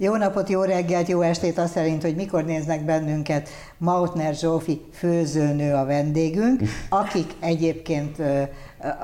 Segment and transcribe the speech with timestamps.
[0.00, 5.74] Jó napot, jó reggelt, jó estét, azt szerint, hogy mikor néznek bennünket Mautner Zsófi főzőnő
[5.74, 8.42] a vendégünk, akik egyébként ö,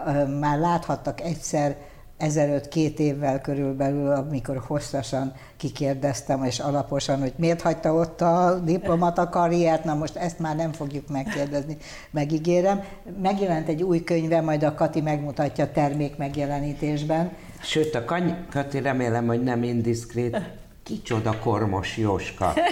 [0.07, 1.77] ö, már láthattak egyszer
[2.17, 9.29] ezelőtt két évvel körülbelül, amikor hosszasan kikérdeztem, és alaposan, hogy miért hagyta ott a diplomata
[9.29, 11.77] karriert, na most ezt már nem fogjuk megkérdezni,
[12.11, 12.83] megígérem.
[13.23, 17.33] Megjelent egy új könyve, majd a Kati megmutatja termék megjelenítésben.
[17.61, 18.05] Sőt, a
[18.51, 22.53] Kati remélem, hogy nem indiszkrét, Kicsoda Kormos Jóska.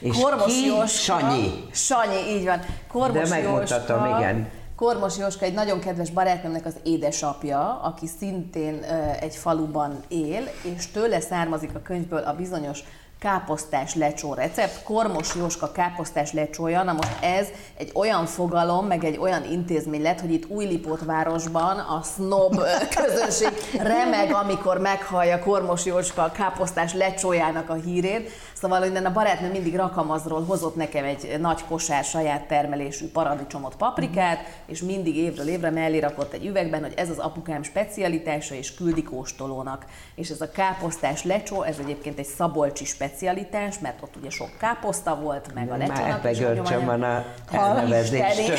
[0.00, 0.66] És Kormos ki?
[0.66, 0.86] Jóska.
[0.86, 1.64] Sanyi.
[1.72, 2.60] Sanyi, így van.
[2.88, 4.18] Kormos De megmutatom, Jóska.
[4.18, 4.48] igen.
[4.76, 8.82] Kormos Jóska egy nagyon kedves barátnőmnek az édesapja, aki szintén
[9.20, 12.80] egy faluban él, és tőle származik a könyvből a bizonyos
[13.18, 19.18] káposztás lecsó recept, Kormos Jóska káposztás lecsója, na most ez egy olyan fogalom, meg egy
[19.18, 20.46] olyan intézmény lett, hogy itt
[21.04, 22.60] városban a snob
[22.96, 29.76] közönség remeg, amikor meghallja Kormos Jóska káposztás lecsójának a hírét, Szóval innen a barátnő mindig
[29.76, 35.98] rakamazról hozott nekem egy nagy kosár saját termelésű paradicsomot, paprikát, és mindig évről évre mellé
[35.98, 39.86] rakott egy üvegben, hogy ez az apukám specialitása, és küldi kóstolónak.
[40.14, 45.20] És ez a káposztás lecsó, ez egyébként egy szabolcsi specialitás, mert ott ugye sok káposzta
[45.20, 48.56] volt, meg a lecsónak is van a elnevezéstől.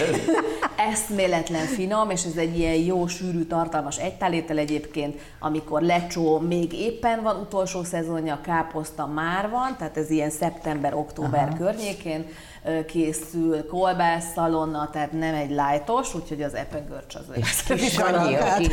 [0.92, 7.22] Eszméletlen finom, és ez egy ilyen jó, sűrű, tartalmas egytálétel egyébként, amikor lecsó még éppen
[7.22, 12.26] van utolsó szezonja, káposzta már van, tehát ez ilyen szeptember-október környékén
[12.88, 18.70] készül, kolbász szalonna, tehát nem egy lájtos, úgyhogy az epegörcs az és kis Sanyi, aki,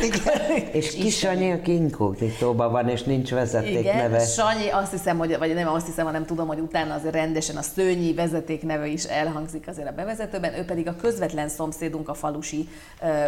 [0.71, 4.05] és kis Sanyi, aki inkognitóban van, és nincs vezetékneve.
[4.05, 7.55] Igen, Sanyi, azt hiszem, hogy, vagy nem azt hiszem, hanem tudom, hogy utána azért rendesen
[7.55, 12.69] a szőnyi vezetékneve is elhangzik azért a bevezetőben, ő pedig a közvetlen szomszédunk a falusi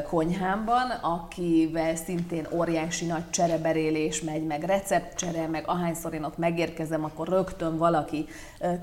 [0.10, 7.28] konyhámban, akivel szintén óriási nagy csereberélés megy, meg receptcsere, meg ahányszor én ott megérkezem, akkor
[7.28, 8.26] rögtön valaki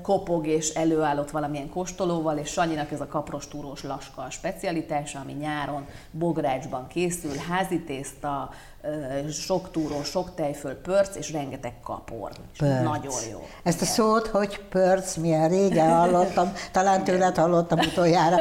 [0.01, 5.85] kopog és előállott valamilyen kóstolóval, és Sanyinak ez a kaprostúrós laska a specialitása, ami nyáron
[6.11, 8.49] Bográcsban készül, házi tészta,
[9.31, 12.31] sok túró, sok tejföl, pörc és rengeteg kapor.
[12.57, 12.83] Pörc.
[12.83, 13.47] Nagyon jó.
[13.63, 18.37] Ezt a szót, hogy pörc, milyen régen hallottam, talán tőled hallottam utoljára.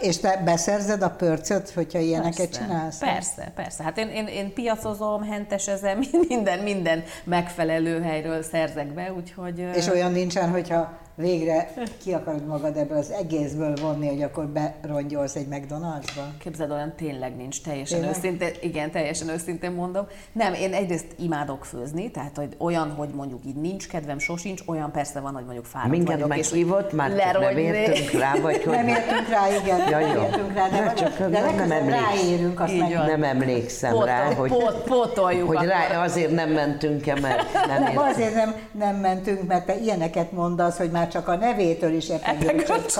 [0.00, 2.98] És te beszerzed a pörcöt, hogyha ilyeneket persze, csinálsz?
[2.98, 3.82] Persze, persze.
[3.82, 9.58] Hát én, én, én piacozom, hentesezem, minden, minden megfelelő helyről szerzek be, úgyhogy...
[9.58, 15.34] És olyan nincsen, hogyha végre ki akarod magad ebből az egészből vonni, hogy akkor berongyolsz
[15.34, 16.22] egy McDonald'sba?
[16.38, 18.16] Képzeld, olyan tényleg nincs, teljesen tényleg?
[18.16, 20.06] őszintén, igen, teljesen őszintén mondom.
[20.32, 24.92] Nem, én egyrészt imádok főzni, tehát hogy olyan, hogy mondjuk így nincs kedvem, sosincs, olyan
[24.92, 26.28] persze van, hogy mondjuk fáradt Minket vagyok.
[26.28, 28.74] meghívott, már nem értünk rá, vagy hogy...
[28.74, 29.90] Nem értünk rá, igen.
[29.90, 30.06] Ja, jó.
[30.06, 32.90] Nem értünk rá, de, nem, csak de nem, nem ráérünk, azt meg...
[32.90, 37.82] Nem emlékszem Pótol, rá, hogy, pót, pótoljuk hogy rá, azért nem mentünk el, mert nem,
[37.82, 42.08] nem Azért nem, nem mentünk, mert te ilyeneket mondasz, hogy már csak a nevétől is
[42.08, 42.98] epegőcsöt kapsz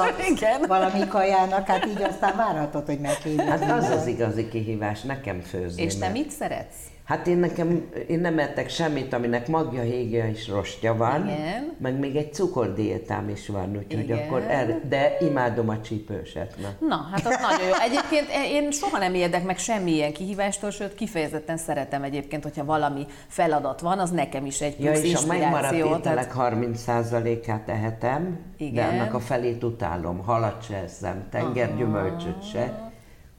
[0.66, 3.48] valami kajának, hát így aztán várhatod, hogy meghívjuk.
[3.48, 5.82] Hát az az igazi kihívás, nekem főzni.
[5.82, 6.93] És te mit szeretsz?
[7.04, 11.74] Hát én nekem, én nem ettek semmit, aminek magja, hégja és rostja van, Igen.
[11.78, 14.18] meg még egy cukordiétám is van, úgyhogy Igen.
[14.18, 16.54] akkor el, de imádom a csípőset.
[16.60, 16.86] Na.
[16.88, 17.72] na, hát az nagyon jó.
[17.72, 23.80] Egyébként én soha nem érdek meg semmilyen kihívástól, sőt kifejezetten szeretem egyébként, hogyha valami feladat
[23.80, 26.54] van, az nekem is egy plusz ja, és a megmaradt ételek tehát...
[26.54, 28.74] 30%-át ehetem, Igen.
[28.74, 30.18] de annak a felét utálom.
[30.18, 32.92] Halat se eszem, tengergyümölcsöt se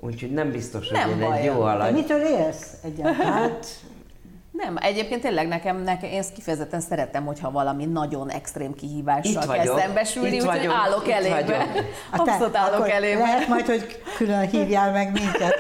[0.06, 1.94] Úgyhogy nem biztos, hogy nem én egy jó alany.
[1.94, 3.34] Mitől élsz egyáltalán?
[3.34, 3.68] Hát,
[4.64, 10.40] nem, egyébként tényleg nekem, nekem én kifejezetten szeretem, hogyha valami nagyon extrém kihívással kezd szembesülni,
[10.40, 11.66] úgyhogy állok elébe.
[12.12, 13.20] Abszolút állok elébe.
[13.20, 15.56] Lehet majd, hogy külön hívjál meg minket.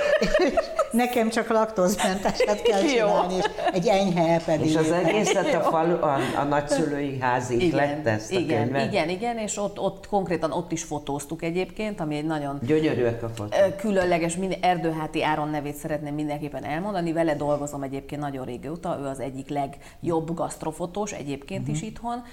[0.92, 4.66] Nekem csak laktózmenteset kell csinálni, és egy enyhe pedig.
[4.66, 8.92] És az egészet a, falu, a, a nagyszülői házig igen, lett ezt a igen, könyvet?
[8.92, 12.60] Igen, igen, és ott, ott konkrétan ott is fotóztuk egyébként, ami egy nagyon...
[12.66, 13.76] Gyönyörűek a fotók.
[13.78, 19.50] Különleges, Erdőháti Áron nevét szeretném mindenképpen elmondani, vele dolgozom egyébként nagyon régóta, ő az egyik
[19.50, 21.76] legjobb gasztrofotós egyébként uh-huh.
[21.76, 21.90] is mhm.
[21.90, 22.24] itthon,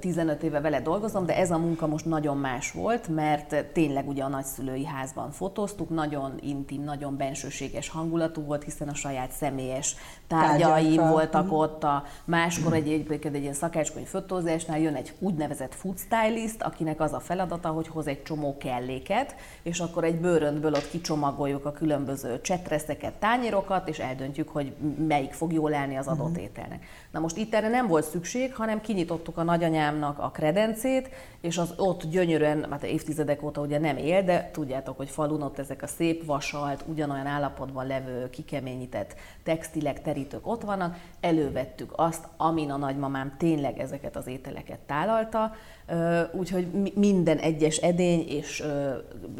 [0.00, 4.22] 15 éve vele dolgozom, de ez a munka most nagyon más volt, mert tényleg ugye
[4.22, 11.08] a nagyszülői házban fotóztuk, nagyon intim, nagyon bensőséges hangulatú volt, hiszen a saját személyes tárgyaim
[11.08, 11.58] voltak uh-huh.
[11.58, 17.00] ott, a máskor egy, egy, egy ilyen szakácskönyv fotózásnál jön egy úgynevezett food stylist, akinek
[17.00, 21.72] az a feladata, hogy hoz egy csomó kelléket, és akkor egy bőröntből ott kicsomagoljuk a
[21.72, 24.74] különböző csetreszeket, tányérokat, és eldöntjük, hogy
[25.06, 26.42] melyik fog jól felelni az adott uh-huh.
[26.42, 26.84] ételnek.
[27.14, 31.08] Na most itt erre nem volt szükség, hanem kinyitottuk a nagyanyámnak a kredencét,
[31.40, 35.58] és az ott gyönyörűen, hát évtizedek óta ugye nem él, de tudjátok, hogy falun ott
[35.58, 42.70] ezek a szép vasalt, ugyanolyan állapotban levő, kikeményített textilek, terítők ott vannak, elővettük azt, amin
[42.70, 45.52] a nagymamám tényleg ezeket az ételeket tálalta,
[46.32, 48.64] úgyhogy minden egyes edény és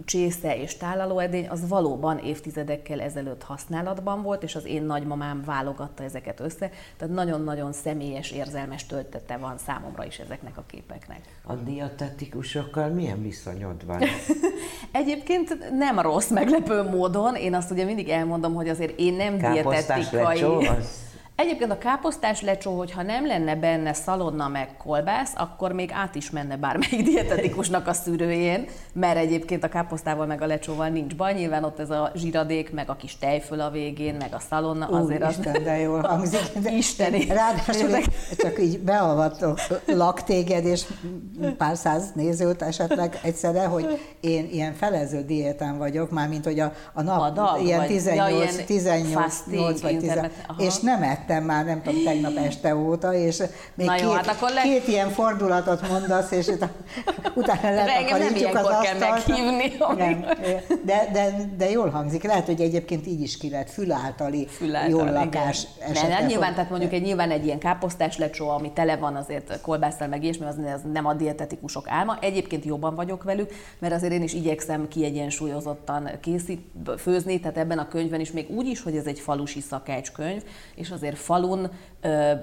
[0.05, 6.03] csésze és tálaló edény az valóban évtizedekkel ezelőtt használatban volt, és az én nagymamám válogatta
[6.03, 11.21] ezeket össze, tehát nagyon-nagyon személyes, érzelmes töltete van számomra is ezeknek a képeknek.
[11.43, 14.03] A dietetikusokkal milyen viszonyod van?
[14.93, 20.43] Egyébként nem rossz meglepő módon, én azt ugye mindig elmondom, hogy azért én nem dietetikai...
[20.43, 21.04] Az
[21.37, 26.31] Egyébként a káposztás lecsó, hogyha nem lenne benne szalonna meg kolbász, akkor még át is
[26.31, 31.33] menne bármelyik dietetikusnak a szűrőjén, mert egyébként a káposztával meg a lecsóval nincs baj.
[31.35, 35.23] Nyilván ott ez a zsiradék, meg a kis tejföl a végén, meg a szalonna, azért
[35.23, 35.39] az...
[35.39, 36.41] Isten, de jól hangzik.
[36.63, 37.27] De Isteni.
[37.27, 37.91] Ráadásul
[38.37, 40.85] csak így beavatlak téged, és
[41.59, 47.03] pár száz nézőt esetleg egyszerre, hogy én ilyen felező diétán vagyok, mármint hogy a, a
[47.03, 50.13] nap a dag, ilyen 18, ja, ilyen 18, 18 vagy 10,
[50.59, 53.43] és nem ettem már, nem tudom, tegnap este óta, és
[53.75, 54.63] még Na jó, két, hát akkor le...
[54.63, 56.47] két ilyen fordulatot mondasz, és
[57.35, 58.85] utána letakarítjuk az asztalt.
[58.85, 59.73] kell meghívni.
[59.97, 60.25] Nem,
[60.85, 62.23] de, de, de jól hangzik.
[62.23, 66.19] Lehet, hogy egyébként így is ki lehet, füláltali, füláltali jól lakás esetleg.
[66.19, 70.09] Nem, nyilván, tehát mondjuk egy nyilván egy ilyen káposztás lecsó, ami tele van azért kolbásszal
[70.09, 72.19] meg ilyesmi, az, az nem a dietetikusok álma.
[72.21, 76.61] Egyébként jobban vagyok velük, mert azért én is igyekszem kiegyensúlyozottan készít,
[76.99, 80.43] főzni, tehát ebben a könyvben is még úgy is, hogy ez egy falusi szakácskönyv,
[80.75, 81.71] és azért falun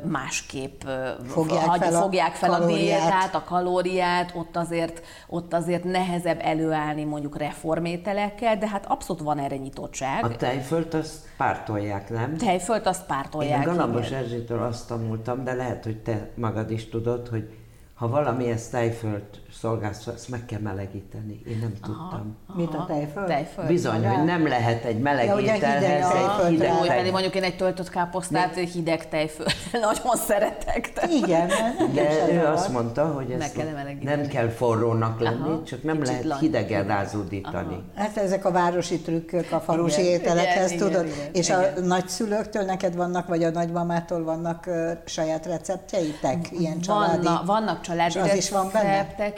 [0.04, 0.82] másképp
[1.28, 6.40] fogják hagy, fel a, fogják fel a diétát, a kalóriát, ott azért, ott azért nehezebb
[6.42, 10.24] előállni mondjuk reformételekkel, de hát abszolút van erre nyitottság.
[10.24, 12.38] A tejfölt azt pártolják, nem?
[12.38, 13.64] Tejfölt azt pártolják.
[13.64, 17.50] Én a Galambos Erzsitől azt tanultam, de lehet, hogy te magad is tudod, hogy
[17.96, 21.42] ha valami ezt tejfölt szolgálsz, ezt meg kell melegíteni.
[21.48, 22.36] Én nem aha, tudtam.
[22.48, 22.60] Aha.
[22.60, 23.28] Mit a tejföld?
[23.28, 23.68] tejföld.
[23.68, 27.56] Bizony, hogy nem lehet egy meleg ja, ételhez hideg, hideg, Úgy, pedig mondjuk én egy
[27.56, 28.66] töltött káposztát Mi?
[28.68, 30.92] hideg tejföld nagyon szeretek.
[30.94, 31.08] De.
[31.10, 31.50] Igen.
[31.96, 33.68] De ő azt mondta, hogy ezt kell
[34.02, 36.40] nem kell forrónak lenni, aha, csak nem lehet lang.
[36.40, 37.74] hidegen rázódítani.
[37.74, 38.04] Aha.
[38.04, 41.06] Hát ezek a városi trükkök a falusi igen, ételekhez, igen, tudod?
[41.06, 41.60] Igen, és igen.
[41.60, 47.28] a nagyszülőktől neked vannak, vagy a nagymamától vannak uh, saját receptjeitek, ilyen családi?
[47.46, 48.34] Vannak, családi az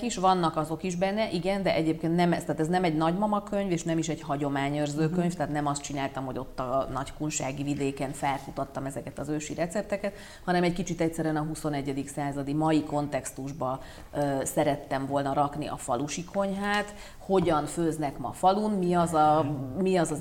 [0.04, 3.44] is vannak azok is benne, igen, de egyébként nem ez, tehát ez nem egy nagymama
[3.44, 5.34] könyv, és nem is egy hagyományőrző könyv, uh-huh.
[5.34, 10.14] tehát nem azt csináltam, hogy ott a nagykunsági vidéken felkutattam ezeket az ősi recepteket,
[10.46, 12.04] hanem egy kicsit egyszerűen a 21.
[12.16, 13.80] századi mai kontextusba
[14.14, 16.94] ö, szerettem volna rakni a falusi konyhát,
[17.26, 20.20] hogyan főznek ma falun, mi az a, mi az, az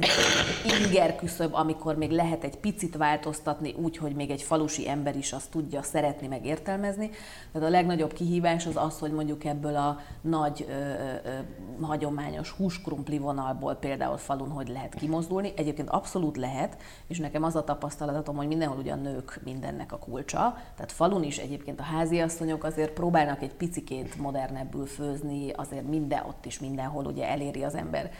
[0.81, 5.33] inger küszöb, amikor még lehet egy picit változtatni úgy, hogy még egy falusi ember is
[5.33, 7.11] azt tudja szeretni, meg értelmezni.
[7.53, 13.19] Tehát a legnagyobb kihívás az az, hogy mondjuk ebből a nagy ö, ö, hagyományos húskrumpli
[13.19, 15.53] vonalból például falun hogy lehet kimozdulni.
[15.57, 16.77] Egyébként abszolút lehet,
[17.07, 20.57] és nekem az a tapasztalatom, hogy mindenhol ugyan nők mindennek a kulcsa.
[20.75, 26.47] Tehát falun is egyébként a háziasszonyok azért próbálnak egy picikét modernebbül főzni, azért minden, ott
[26.47, 28.11] is minden ahol ugye eléri az ember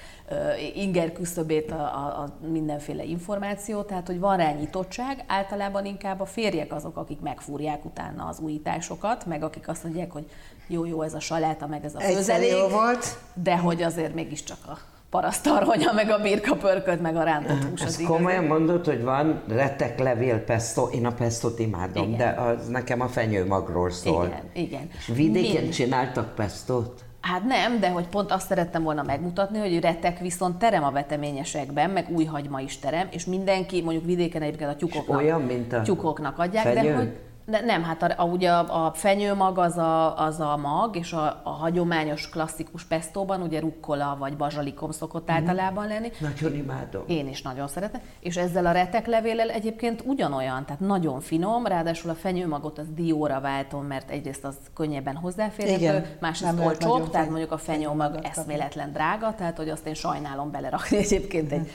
[0.75, 6.25] inger küszöbét a, a, a mindenféle információ, tehát hogy van rá nyitottság, általában inkább a
[6.25, 10.31] férjek azok, akik megfúrják utána az újításokat, meg akik azt mondják, hogy
[10.67, 13.19] jó-jó ez a saláta, meg ez a főzelék, volt.
[13.35, 14.79] de hogy azért mégiscsak a
[15.11, 17.81] parasztarhonya, meg a birka pörköt, meg a rántott hús.
[17.81, 22.19] Ezt komolyan mondod, hogy van retek levél pesto, én a pestot imádom, igen.
[22.19, 24.27] de az nekem a fenyőmagról szól.
[24.27, 24.89] Igen, igen.
[24.99, 25.75] És vidéken Mind.
[25.75, 27.05] csináltak pestot?
[27.23, 31.91] Hát nem, de hogy pont azt szerettem volna megmutatni, hogy retek viszont terem a veteményesekben,
[31.91, 35.83] meg új hagyma is terem, és mindenki, mondjuk vidéken egyébként a tyúkoknak, olyan, mint a
[35.83, 36.91] tyúkoknak adják, fenyő?
[36.91, 40.57] de hogy de nem, hát a, a, ugye a, a fenyőmag az a, az a
[40.57, 45.35] mag, és a, a hagyományos klasszikus pestóban ugye rukkola vagy bazsalikom szokott mm.
[45.35, 46.11] általában lenni.
[46.19, 47.03] Nagyon imádom.
[47.07, 48.01] Én is nagyon szeretem.
[48.21, 53.85] És ezzel a reteklevéllel egyébként ugyanolyan, tehát nagyon finom, ráadásul a fenyőmagot az dióra váltom,
[53.85, 59.69] mert egyrészt az könnyebben hozzáférhető, másrészt olcsóbb, tehát mondjuk a fenyőmag eszméletlen drága, tehát hogy
[59.69, 61.71] azt én sajnálom belerakni egyébként egy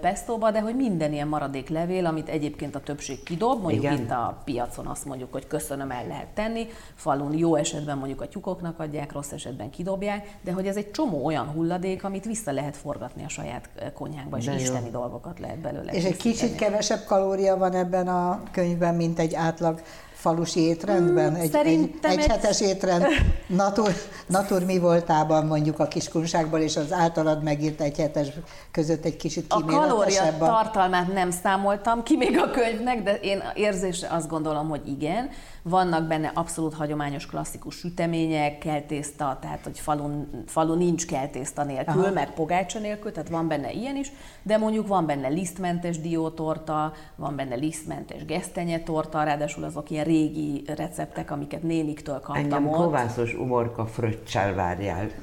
[0.00, 3.96] pestóba, de hogy minden ilyen maradék levél, amit egyébként a többség kidob, mondjuk Igen.
[3.96, 8.28] itt a piacon azt mondjuk, hogy köszönöm, el lehet tenni, falun jó esetben mondjuk a
[8.28, 12.76] tyúkoknak adják, rossz esetben kidobják, de hogy ez egy csomó olyan hulladék, amit vissza lehet
[12.76, 14.90] forgatni a saját konyhánkba, és de isteni jó.
[14.90, 15.92] dolgokat lehet belőle.
[15.92, 19.80] És egy kicsit kevesebb kalória van ebben a könyvben, mint egy átlag
[20.26, 21.34] falusi étrendben?
[21.34, 23.06] Egy, egy, egy hetes étrend
[23.46, 23.92] natur,
[24.26, 28.28] natur mi voltában mondjuk a kiskunságból és az általad megírt egy hetes
[28.70, 34.08] között egy kicsit A kalória tartalmát nem számoltam ki még a könyvnek, de én érzésre
[34.10, 35.28] azt gondolom, hogy igen.
[35.62, 42.12] Vannak benne abszolút hagyományos klasszikus sütemények, keltészta, tehát hogy falun, falu nincs keltészta nélkül, Aha.
[42.12, 47.36] meg pogácsa nélkül, tehát van benne ilyen is, de mondjuk van benne lisztmentes diótorta, van
[47.36, 52.76] benne lisztmentes gesztenyetorta, ráadásul azok ilyen régi receptek, amiket néniktől kaptam Engem ott.
[52.76, 55.06] kovászos umorka fröccsel várjál.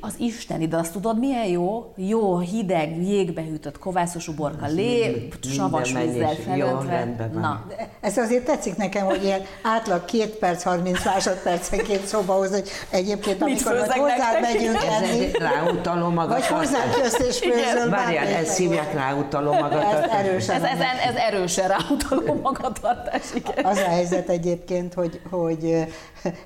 [0.00, 1.92] Az isteni, de azt tudod milyen jó?
[1.96, 7.30] Jó, hideg, jégbe hűtött kovászos uborka, lé, savas vízzel felöntve.
[7.34, 7.66] Na.
[8.00, 13.42] Ez azért tetszik nekem, hogy ilyen átlag két perc, 30 másodpercenként szóba hoz, hogy egyébként
[13.42, 15.30] amikor majd hozzá megyünk enni.
[15.32, 16.48] Ráutaló magatartás.
[16.48, 17.90] Vagy hozzá közt és főzöl.
[17.90, 20.04] Várjál, ezt hívják ráutaló magatartás.
[20.04, 20.64] Ez erősen.
[20.64, 23.64] Ez, ez, ez erősen ráutaló magatartás, igen.
[23.64, 25.86] Az a helyzet egyébként, hogy, hogy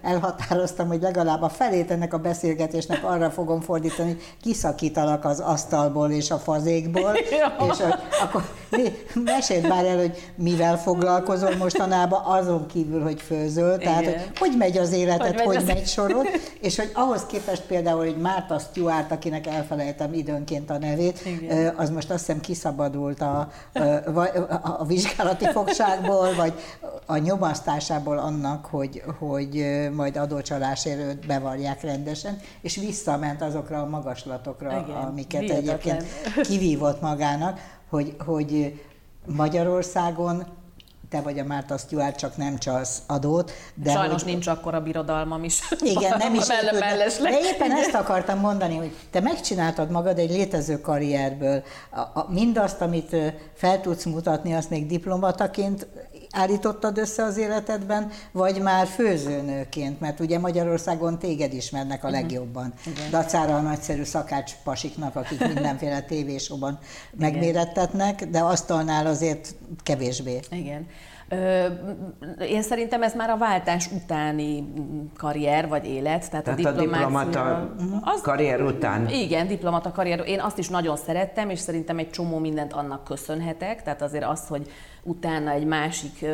[0.02, 6.10] elhatároztam, hogy legalább a felét ennek a beszélgetésnek arra fogom fordítani, hogy kiszakítalak az asztalból
[6.10, 7.66] és a fazékból, ja.
[7.70, 8.44] és hogy, akkor
[9.24, 14.78] meséld már el, hogy mivel foglalkozol mostanában, azon kívül, hogy főzöl, tehát hogy, hogy megy
[14.78, 16.26] az életed, hogy, hogy megy, megy sorod,
[16.60, 21.74] és hogy ahhoz képest például, hogy Márta Stewart, akinek elfelejtem időnként a nevét, Igen.
[21.76, 23.48] az most azt hiszem kiszabadult a,
[24.14, 24.20] a,
[24.78, 26.52] a vizsgálati fogságból, vagy
[27.06, 27.16] a
[27.56, 34.96] nyomasztásából annak, hogy, hogy majd adócsalásért őt bevarják rendesen, és visszament azokra a magaslatokra, Igen,
[34.96, 35.96] amiket Vihetetlen.
[35.96, 36.04] egyébként
[36.46, 38.80] kivívott magának, hogy, hogy
[39.26, 40.46] Magyarországon
[41.08, 43.52] te vagy a Márta Stewart, csak nem csalsz adót.
[43.74, 44.32] De Sajnos hogy...
[44.32, 45.60] nincs akkor a birodalmam is.
[45.80, 46.46] Igen, nem is.
[47.22, 51.62] De éppen ezt akartam mondani, hogy te megcsináltad magad egy létező karrierből.
[51.90, 53.16] A, a, mindazt, amit
[53.54, 55.86] fel tudsz mutatni, azt még diplomataként
[56.36, 62.16] állítottad össze az életedben, vagy már főzőnőként, mert ugye Magyarországon téged ismernek a mhm.
[62.16, 62.72] legjobban.
[62.78, 63.10] Uh-huh.
[63.10, 66.78] Dacára a nagyszerű szakács pasiknak, akik mindenféle tévésóban
[67.18, 70.40] megmérettetnek, de asztalnál azért kevésbé.
[70.50, 70.86] Igen.
[72.38, 74.72] Én szerintem ez már a váltás utáni
[75.16, 79.08] karrier vagy élet, tehát, tehát a, a diplomata az, karrier után.
[79.08, 80.22] Igen, diplomata karrier.
[80.26, 84.46] Én azt is nagyon szerettem, és szerintem egy csomó mindent annak köszönhetek, tehát azért az,
[84.48, 84.70] hogy
[85.06, 86.26] utána egy másik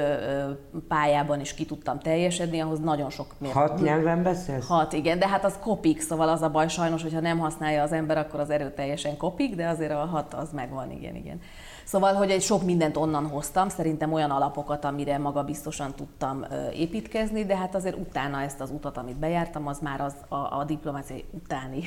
[0.88, 3.54] pályában is ki tudtam teljesedni, ahhoz nagyon sok miért.
[3.54, 4.66] Hat nyelven beszélsz?
[4.66, 7.92] Hat, igen, de hát az kopik, szóval az a baj sajnos, hogyha nem használja az
[7.92, 11.40] ember, akkor az erőteljesen kopik, de azért a hat az megvan, igen, igen.
[11.84, 17.44] Szóval, hogy egy sok mindent onnan hoztam, szerintem olyan alapokat, amire maga biztosan tudtam építkezni,
[17.44, 21.24] de hát azért utána ezt az utat, amit bejártam, az már az a, a diplomáciai
[21.30, 21.82] utáni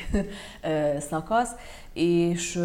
[1.10, 1.52] szakasz,
[1.94, 2.60] és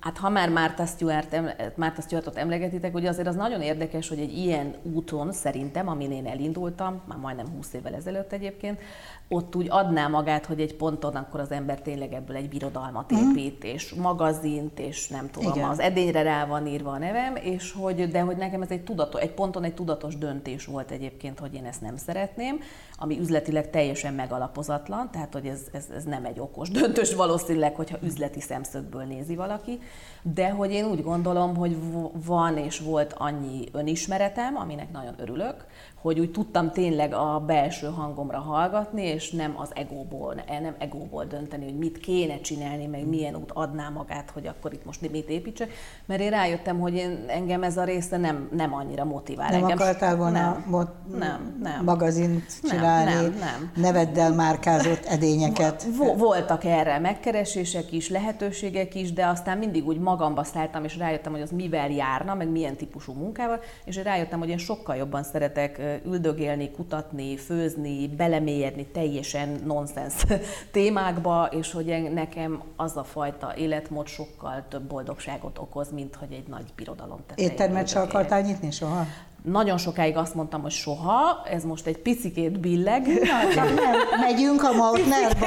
[0.00, 1.36] hát ha már Márta, Stewart,
[1.76, 6.26] Márta Stewartot emlegetitek, hogy azért az nagyon érdekes, hogy egy ilyen úton szerintem, amin én
[6.26, 8.80] elindultam, már majdnem 20 évvel ezelőtt egyébként,
[9.28, 13.20] ott úgy adná magát, hogy egy ponton akkor az ember tényleg ebből egy birodalmat mhm.
[13.20, 13.68] épít, mm.
[13.68, 15.68] és magazint, és nem tudom, Igen.
[15.68, 19.20] az edényre rá van írva a nevem, és hogy, de hogy nekem ez egy tudatos,
[19.20, 22.60] egy ponton egy tudatos döntés volt egyébként, hogy én ezt nem szeretném,
[22.98, 27.98] ami üzletileg teljesen megalapozatlan, tehát hogy ez, ez, ez nem egy okos döntés valószínűleg, hogyha
[28.02, 29.78] üzleti szemszögből nézi valaki,
[30.22, 31.76] de hogy én úgy gondolom, hogy
[32.24, 35.66] van és volt annyi önismeretem, aminek nagyon örülök,
[36.04, 41.64] hogy úgy tudtam tényleg a belső hangomra hallgatni, és nem az egóból, nem egóból dönteni,
[41.64, 45.70] hogy mit kéne csinálni, meg milyen út adná magát, hogy akkor itt most mit építsek,
[46.06, 49.50] mert én rájöttem, hogy én, engem ez a része nem, nem annyira motivál.
[49.50, 53.70] Nem engem akartál volna nem, mo- nem, nem, magazint csinálni, nem, nem, nem.
[53.74, 55.86] neveddel márkázott edényeket?
[56.16, 61.40] Voltak erre megkeresések is, lehetőségek is, de aztán mindig úgy magamba szálltam, és rájöttem, hogy
[61.40, 66.70] az mivel járna, meg milyen típusú munkával, és rájöttem, hogy én sokkal jobban szeretek üldögélni,
[66.70, 70.14] kutatni, főzni, belemélyedni teljesen nonsens
[70.72, 76.48] témákba, és hogy nekem az a fajta életmód sokkal több boldogságot okoz, mint hogy egy
[76.48, 77.50] nagy birodalom tetején.
[77.50, 79.06] Éttermet se akartál nyitni soha?
[79.44, 83.06] Nagyon sokáig azt mondtam, hogy soha, ez most egy picikét billeg.
[83.06, 85.46] Na, nem, megyünk a Mautnerba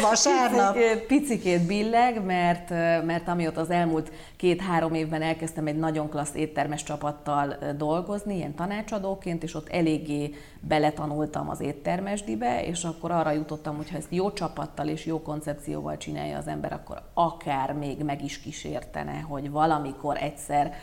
[0.00, 0.74] vasárnap.
[0.74, 2.70] Picikét, picikét billeg, mert,
[3.04, 9.42] mert amióta az elmúlt két-három évben elkezdtem egy nagyon klassz éttermes csapattal dolgozni, ilyen tanácsadóként,
[9.42, 14.88] és ott eléggé beletanultam az éttermesdibe, és akkor arra jutottam, hogy ha ezt jó csapattal
[14.88, 20.74] és jó koncepcióval csinálja az ember, akkor akár még meg is kísértene, hogy valamikor egyszer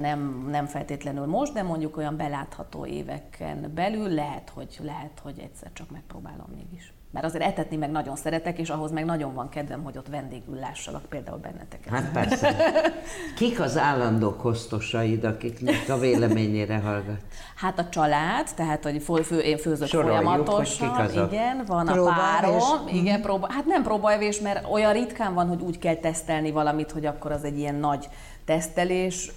[0.00, 5.70] nem, nem feltétlenül most, de mondjuk olyan belátható éveken belül lehet, hogy, lehet, hogy egyszer
[5.72, 6.94] csak megpróbálom mégis.
[7.10, 10.58] Mert azért etetni meg nagyon szeretek, és ahhoz meg nagyon van kedvem, hogy ott vendégül
[10.58, 11.92] lássalak például benneteket.
[11.92, 12.54] Hát persze.
[13.36, 17.20] Kik az állandó kosztosaid, akiknek a véleményére hallgat?
[17.54, 20.88] Hát a család, tehát hogy fő, én főzök Soroljuk, folyamatosan.
[20.88, 21.32] Hogy kik azok?
[21.32, 22.86] Igen, van a párom.
[22.92, 27.06] Igen, próba, hát nem próbaevés, mert olyan ritkán van, hogy úgy kell tesztelni valamit, hogy
[27.06, 28.08] akkor az egy ilyen nagy
[28.46, 29.32] tesztelés,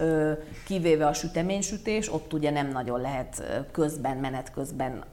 [0.66, 5.04] kivéve a süteménysütés, ott ugye nem nagyon lehet közben, menet közben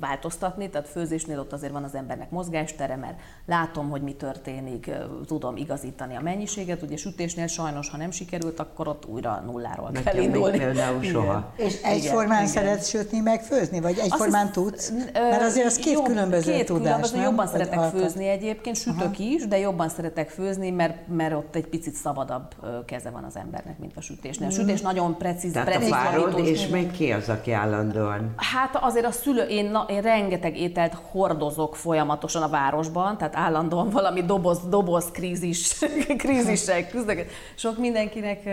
[0.00, 4.90] változtatni, tehát főzésnél ott azért van az embernek mozgástere, mert látom, hogy mi történik,
[5.26, 10.12] tudom igazítani a mennyiséget, ugye sütésnél sajnos, ha nem sikerült, akkor ott újra nulláról Nekem
[10.12, 10.58] kell indulni.
[10.58, 11.52] Például soha.
[11.56, 14.92] És egyformán szeretsz sütni, meg főzni, vagy egyformán Azt tudsz?
[15.12, 17.24] Mert azért az két jobb, különböző két tudás, különböző, nem?
[17.24, 19.14] Jobban szeretek főzni egyébként, sütök Aha.
[19.18, 23.78] is, de jobban szeretek főzni, mert, mert ott egy picit szabadabb keze van az embernek,
[23.78, 24.48] mint a sütésnél.
[24.48, 24.54] A mm.
[24.54, 28.34] sütés nagyon precíz, Tehát precíz a párod, és még ki az, aki állandóan?
[28.36, 33.90] Hát azért a szülő, én, na, én rengeteg ételt hordozok folyamatosan a városban, tehát állandóan
[33.90, 35.78] valami doboz, doboz krízis,
[36.22, 37.26] krízisek küzdök.
[37.54, 38.48] Sok mindenkinek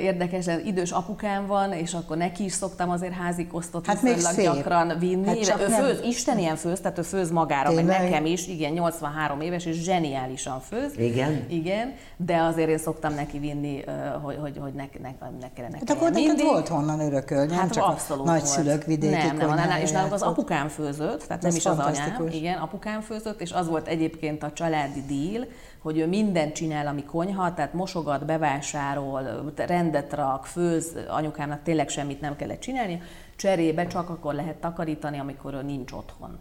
[0.00, 4.98] érdekesen idős apukám van, és akkor neki is szoktam azért házi kosztot hát viszonylag gyakran
[4.98, 5.46] vinni.
[5.46, 5.82] Hát ő nem...
[5.82, 7.86] főz, Isten ilyen főz, tehát ő főz magára, Tényleg?
[7.86, 10.98] meg nekem is, igen, 83 éves, és zseniálisan főz.
[10.98, 11.46] Igen?
[11.48, 13.84] Igen, de azért én szoktam neki vinni,
[14.22, 17.84] hogy, hogy, hogy ne, ne, ne kellene Hát akkor neked volt honnan örökölni, hát csak
[17.84, 21.66] abszolút a nagyszülők vidéki Nem, nem, nem, és nálunk az apukám főzött, tehát nem is
[21.66, 25.46] az anyám, igen, apukám főzött, és az volt egyébként a családi díl,
[25.82, 32.20] hogy ő mindent csinál, ami konyha, tehát mosogat, bevásárol, rendet rak, főz, anyukámnak tényleg semmit
[32.20, 33.02] nem kellett csinálni,
[33.36, 36.38] cserébe csak akkor lehet takarítani, amikor ő nincs otthon.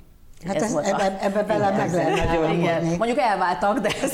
[0.48, 2.84] Hát ez, ez volt ebbe, ebbe bele meg lehet nagyon igen.
[2.84, 4.12] Mondjuk elváltak, de ez...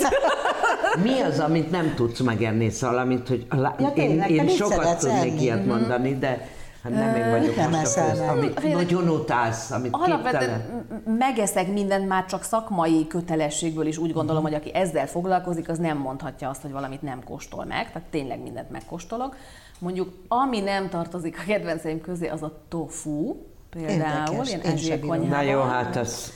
[1.03, 3.46] Mi az, amit nem tudsz megenni, szóval, amit, hogy
[3.79, 6.48] ja, tényleg, én, én sokat tudnék ilyet mondani, de
[6.86, 12.25] Hát nem én vagyok nem most a amit nagyon utálsz, amit Alapvetően megeszek mindent már
[12.25, 14.60] csak szakmai kötelességből is úgy gondolom, uh-huh.
[14.60, 18.41] hogy aki ezzel foglalkozik, az nem mondhatja azt, hogy valamit nem kóstol meg, tehát tényleg
[18.41, 19.36] mindent megkóstolok.
[19.79, 23.36] Mondjuk, ami nem tartozik a kedvenceim közé, az a tofu,
[23.75, 25.46] például, Érdekes, ilyen ázsiai konyhában.
[25.46, 26.32] Na jó, hát ez...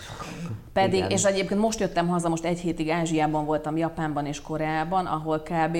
[0.74, 1.10] Pedig, igen.
[1.10, 5.78] és egyébként most jöttem haza, most egy hétig Ázsiában voltam, Japánban és Koreában, ahol kb.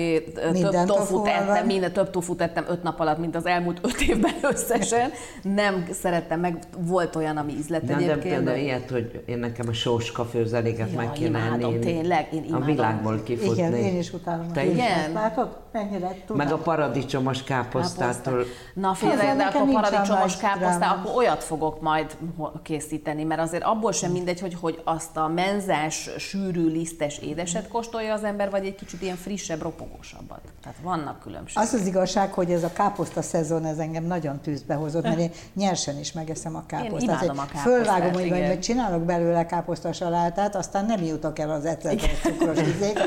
[0.52, 4.00] Minden több tofut ettem, minden több tofut ettem öt nap alatt, mint az elmúlt öt
[4.00, 5.10] évben összesen.
[5.42, 8.22] Nem szerettem meg, volt olyan, ami ízlett Na, egyébként.
[8.22, 12.44] De például ilyet, hogy én nekem a sóska főzeléket meg kéne imádom, én tényleg, én
[12.44, 12.62] imádom.
[12.62, 13.52] A világból kifutni.
[13.52, 14.52] Igen, én is utálom.
[14.52, 15.12] Te igen?
[15.12, 15.58] Látod?
[15.72, 16.36] Mennyire tudom.
[16.36, 18.44] Meg a paradicsomos káposztától.
[18.74, 22.16] Na félre, de akkor paradicsomos káposztát, akkor olyat fogok majd
[22.62, 28.14] készíteni, mert azért abból sem mindegy, hogy, hogy azt a menzás, sűrű, lisztes édeset kóstolja
[28.14, 30.40] az ember, vagy egy kicsit ilyen frissebb, ropogósabbat.
[30.62, 31.62] Tehát vannak különbségek.
[31.62, 35.30] Az az igazság, hogy ez a káposzta szezon, ez engem nagyon tűzbe hozott, mert én
[35.54, 37.00] nyersen is megeszem a káposztát.
[37.00, 41.50] Én imádom a káposztát, Fölvágom, hogy, hogy csinálok belőle káposzta salátát, aztán nem jutok el
[41.50, 42.98] az ecetes cukros izék,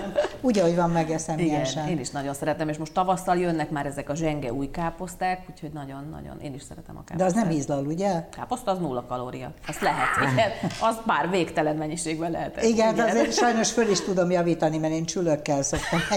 [0.41, 1.88] úgy, ahogy van, megeszem Igen, nyersen.
[1.88, 5.71] én is nagyon szeretem, és most tavasszal jönnek már ezek a zsenge új káposzták, úgyhogy
[5.71, 7.17] nagyon-nagyon, én is szeretem a káposztát.
[7.17, 8.29] De az nem ízlal, ugye?
[8.36, 9.52] Káposzta az nulla kalória.
[9.67, 10.52] Azt lehet, igen.
[10.82, 12.63] Az bár végtelen mennyiségben lehet.
[12.63, 16.00] Igen, igen, azért sajnos föl is tudom javítani, mert én csülökkel szoktam.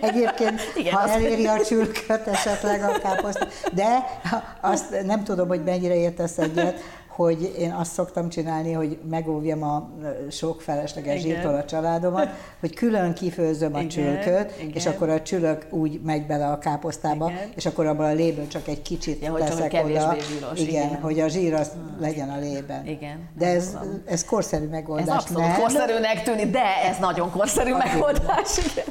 [0.00, 4.20] Egyébként, Igen, ha eléri a csülköt esetleg a káposzt, de
[4.60, 6.80] azt nem tudom, hogy mennyire értesz egyet,
[7.18, 9.90] hogy én azt szoktam csinálni, hogy megóvjam a
[10.30, 12.28] sok felesleges zsírtól a családomat,
[12.60, 14.74] hogy külön kifőzöm a csülköt, Igen.
[14.74, 17.48] és akkor a csülök úgy megy bele a káposztába, Igen.
[17.56, 20.16] és akkor abban a léből csak egy kicsit ja, teszek csak oda.
[20.20, 21.96] Zsíros, igen, igen, hogy a zsír az hmm.
[22.00, 22.86] legyen a lében.
[22.86, 23.28] Igen.
[23.38, 25.06] De ez, ez korszerű megoldás.
[25.06, 25.60] Ez abszolút nem?
[25.60, 27.88] korszerűnek tűnik, de ez nagyon korszerű okay.
[27.88, 28.58] megoldás.
[28.72, 28.84] Igen.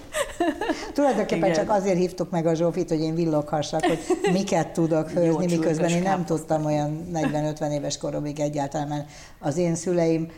[0.93, 1.65] Tulajdonképpen igen.
[1.65, 3.99] csak azért hívtuk meg a Zsófit, hogy én villoghassak, hogy
[4.31, 9.57] miket tudok főzni, miközben én nem tudtam olyan 40-50 éves korom koromig egyáltalán, mert az
[9.57, 10.31] én szüleim,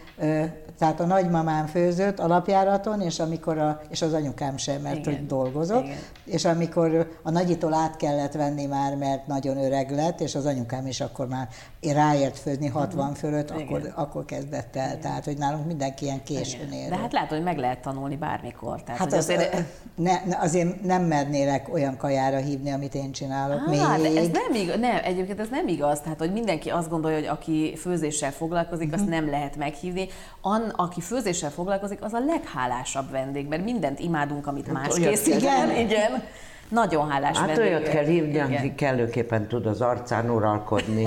[0.78, 5.28] tehát a nagymamám főzött alapjáraton, és, amikor a, és az anyukám sem, mert Igen.
[5.28, 5.98] dolgozott, Igen.
[6.26, 10.88] és amikor a nagyitól át kellett venni már, mert nagyon öreg lett, és az anyukám
[10.88, 11.48] is akkor már
[11.82, 13.18] ráért főzni 60 uh-huh.
[13.18, 14.88] fölött, akkor, akkor kezdett el.
[14.88, 15.00] Igen.
[15.00, 16.90] Tehát, hogy nálunk mindenki ilyen későn ér.
[16.90, 18.84] De hát lehet, hogy meg lehet tanulni bármikor.
[18.84, 19.64] Tehát, hát az, azért...
[19.96, 24.14] Ne, azért nem mernélek olyan kajára hívni, amit én csinálok ah, még.
[24.14, 26.00] De ez nem igaz, nem, egyébként ez nem igaz.
[26.00, 29.12] Tehát, hogy mindenki azt gondolja, hogy aki főzéssel foglalkozik, azt mhm.
[29.12, 30.08] nem lehet meghívni.
[30.42, 35.36] An, aki főzéssel foglalkozik, az a leghálásabb vendég, mert mindent imádunk, amit hát más készít.
[35.36, 36.24] Igen, igen.
[36.70, 37.66] Nagyon hálás Hát vendég.
[37.66, 41.06] olyat kell hívni, aki kellőképpen tud az arcán uralkodni,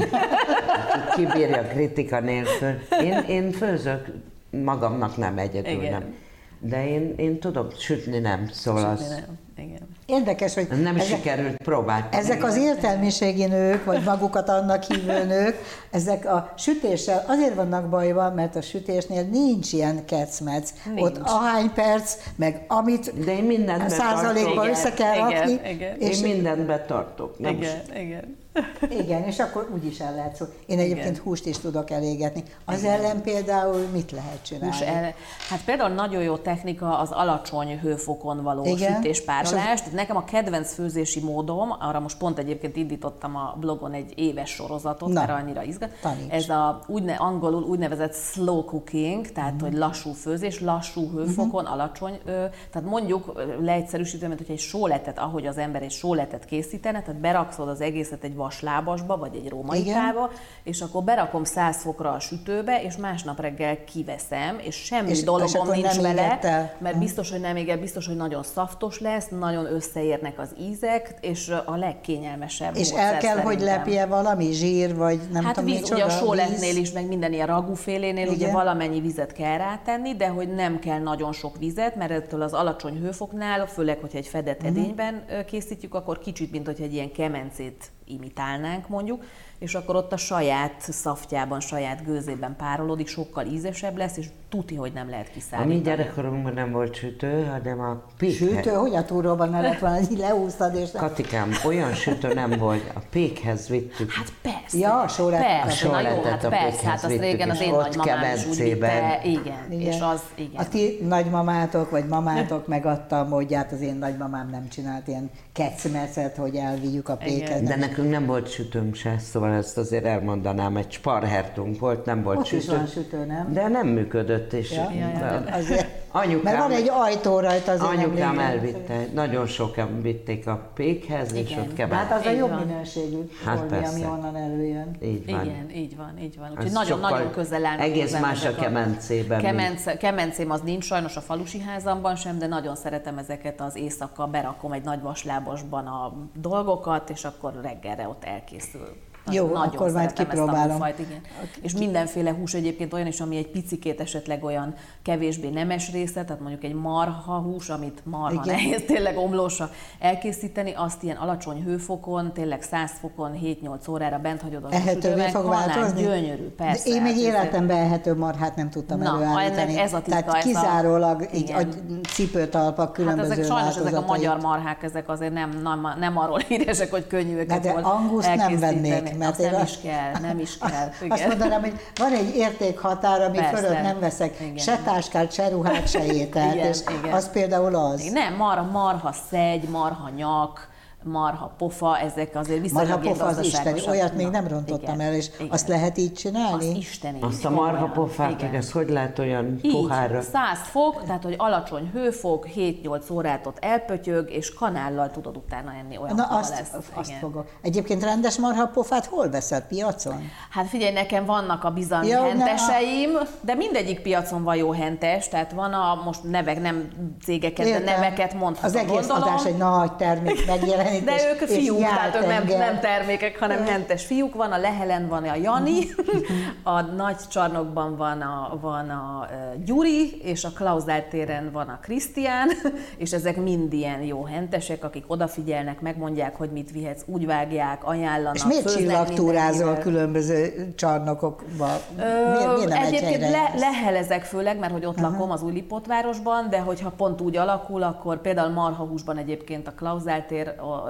[1.16, 2.75] kibírja a kritika nélkül.
[3.03, 4.07] Én, én főzök
[4.51, 5.92] magamnak nem egyedül, Igen.
[5.92, 6.14] nem.
[6.59, 9.11] De én, én tudok sütni nem, szóval sütni az...
[9.11, 9.38] Nem.
[9.56, 9.88] Igen.
[10.06, 12.06] Érdekes, hogy nem ezek, sikerült próbálni.
[12.10, 15.56] Ezek az értelmiségi nők, vagy magukat annak hívő nők,
[15.90, 20.72] ezek a sütéssel azért vannak bajban, mert a sütésnél nincs ilyen kecmec.
[20.94, 21.00] Nincs.
[21.00, 25.70] Ott ahány perc, meg amit De én mindent százalékban össze kell igen, rakni.
[25.70, 25.98] Igen.
[25.98, 27.38] És én mindent betartok.
[27.38, 28.40] Nem igen, igen.
[29.02, 30.44] Igen, és akkor úgy is el lehet szó.
[30.66, 31.22] Én egyébként Igen.
[31.22, 32.42] húst is tudok elégetni.
[32.64, 32.92] Az Igen.
[32.92, 34.76] ellen például mit lehet csinálni?
[34.76, 35.12] Hús ellen.
[35.48, 39.04] Hát például nagyon jó technika az alacsony hőfokon való Igen.
[39.44, 39.81] Sütéspárolás.
[39.87, 39.92] Az...
[39.92, 45.09] Nekem a kedvenc főzési módom, arra most pont egyébként indítottam a blogon egy éves sorozatot,
[45.09, 45.90] Na, mert annyira izgat.
[46.00, 46.33] Taníts.
[46.33, 49.68] Ez a úgyne, angolul úgynevezett slow cooking, tehát uh-huh.
[49.68, 51.72] hogy lassú főzés, lassú hőfokon, uh-huh.
[51.72, 52.20] alacsony.
[52.24, 57.20] Ö, tehát mondjuk leegyszerűsítve, mint hogy egy sóletet, ahogy az ember egy sóletet készítene, tehát
[57.20, 60.31] berakszod az egészet egy vaslábasba, vagy egy római tába,
[60.62, 65.72] és akkor berakom 100 fokra a sütőbe, és másnap reggel kiveszem, és semmi és, dologom
[65.72, 66.38] és nincs vele,
[66.78, 71.48] mert biztos, hogy nem éget, biztos, hogy nagyon szaftos lesz, nagyon összeérnek az ízek, és
[71.64, 73.44] a legkényelmesebb És el kell, szerintem.
[73.44, 77.32] hogy lepje valami zsír, vagy nem hát tudom, víz, ugye a sóletnél is, meg minden
[77.32, 82.10] ilyen ragúfélénél ugye valamennyi vizet kell rátenni, de hogy nem kell nagyon sok vizet, mert
[82.10, 84.78] ettől az alacsony hőfoknál, főleg, hogyha egy fedett uh-huh.
[84.78, 89.24] edényben készítjük, akkor kicsit, mint hogy egy ilyen kemencét imitálnánk mondjuk,
[89.58, 94.92] és akkor ott a saját szaftjában, saját gőzében párolódik, sokkal ízesebb lesz, és tuti, hogy
[94.92, 95.74] nem lehet kiszállítani.
[95.74, 98.36] A mi gyerekkorunkban nem volt sütő, hanem a pék.
[98.36, 98.70] Sütő?
[98.70, 100.90] Hogy a túróban ne lett volna, hogy leúsztad és...
[100.96, 104.10] Katikám, olyan sütő nem volt, a pékhez vittük.
[104.12, 104.78] Hát persze.
[104.78, 105.62] Ja, a sóletet.
[105.62, 109.72] Persze, na jó, hát persze, hát azt régen az én nagymamám is úgy vitte, igen,
[109.72, 110.60] igen, és az, igen.
[110.60, 116.36] A ti nagymamátok, vagy mamátok megadta a módját, az én nagymamám nem csinált ilyen kecmecet,
[116.36, 117.62] hogy elvigyük a péket.
[117.62, 122.38] De nekünk nem volt sütőm se, szóval ezt azért elmondanám, egy sparhertunk volt, nem volt
[122.38, 122.62] Ott sütő.
[122.62, 123.52] Is van sütő, nem?
[123.52, 127.90] De nem működött, és ja, ja, ja, azért, anyukám, mert van egy ajtó rajta, azért
[127.90, 131.44] Anyukám elvitte, nagyon sokan vitték a pékhez, Igen.
[131.44, 132.09] és ott kevert.
[132.09, 132.66] Hát az így a jobb van.
[132.66, 134.96] minőségű hát olvi, ami onnan előjön.
[135.02, 135.44] Így van.
[135.44, 136.50] Igen, így van, így van.
[136.50, 137.85] Úgyhogy nagyon-nagyon közel állnak.
[137.85, 139.40] Egész más a kemencében.
[139.40, 144.26] Kemence, kemencém az nincs sajnos a falusi házamban sem, de nagyon szeretem ezeket az éjszaka,
[144.26, 149.11] berakom egy nagy vaslábosban a dolgokat, és akkor reggelre ott elkészül.
[149.30, 150.78] Jó, nagyon akkor majd kipróbálom.
[150.78, 151.20] Fajt, igen.
[151.61, 156.40] És mindenféle hús egyébként olyan is, ami egy picikét esetleg olyan kevésbé nemes része, tehát
[156.40, 158.54] mondjuk egy marha hús, amit marha igen.
[158.54, 164.64] nehéz tényleg omlósa elkészíteni, azt ilyen alacsony hőfokon, tényleg 100 fokon 7-8 órára bent hagyod
[164.64, 166.02] az Ehetővé fog változni?
[166.02, 166.88] Gyönyörű, persze.
[166.88, 169.78] De én még hát életemben ehető marhát nem tudtam Na, előállítani.
[169.78, 171.62] ez a titka, Tehát kizárólag a, így a
[172.08, 176.38] cipőtalpak különböző hát ezek sajnos ezek a magyar marhák, ezek azért nem, nem, nem arról
[176.48, 180.59] híresek, hogy könnyű őket de angus nem vennék mert azt nem is kell, nem is
[180.59, 180.90] kell.
[181.01, 181.11] Igen.
[181.11, 183.57] Azt mondanám, hogy van egy értékhatár, ami Persze.
[183.57, 184.57] fölött nem veszek igen.
[184.57, 187.12] se táskát, se ruhát, se ételt, igen, és igen.
[187.12, 188.03] az például az.
[188.03, 190.70] Nem, marha, marha szegy, marha nyak,
[191.04, 195.14] marha pofa, ezek azért viszonylag Marha pofa az isteni, olyat még nem rontottam igen, el,
[195.14, 195.50] és igen.
[195.50, 196.68] azt lehet így csinálni?
[196.68, 197.18] Az isteni.
[197.20, 200.20] Azt a marha pofát, ez hogy lehet olyan így, pohárra?
[200.20, 205.98] 100 fok, tehát hogy alacsony hőfok, 7-8 órát ott elpötyög, és kanállal tudod utána enni,
[205.98, 206.72] olyan Na azt, lesz.
[206.94, 207.20] azt igen.
[207.20, 207.46] fogok.
[207.62, 209.62] Egyébként rendes marha pofát hol veszed?
[209.62, 210.30] Piacon?
[210.50, 213.26] Hát figyelj, nekem vannak a bizony ja, henteseim, a...
[213.40, 216.88] de mindegyik piacon van jó hentes, tehát van a, most nevek, nem
[217.24, 217.84] cégeket, Értem.
[217.84, 218.64] de neveket mondhatok.
[218.64, 219.22] Az egész gondolom.
[219.22, 221.38] adás egy nagy termék megjelenik termék.
[221.38, 224.35] De ők fiúk, tehát ők nem, nem termékek, hanem hentes fiúk.
[224.35, 225.78] Van a Lehelen, van a Jani,
[226.62, 229.26] a nagy csarnokban van a, van a
[229.64, 232.48] Gyuri, és a Klauzál téren van a Krisztián,
[232.96, 238.35] és ezek mind ilyen jó hentesek, akik odafigyelnek, megmondják, hogy mit vihetsz, úgy vágják, ajánlanak.
[238.35, 241.81] És miért csillagtúrázol különböző csarnokokba?
[241.96, 245.11] Miért, miért nem Egyébként le, lehelezek főleg, mert hogy ott uh-huh.
[245.11, 250.26] lakom az új Lipotvárosban, de hogyha pont úgy alakul, akkor például marhahúsban egyébként a Klauzál